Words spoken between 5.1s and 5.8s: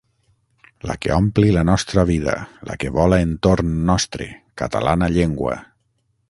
llengua!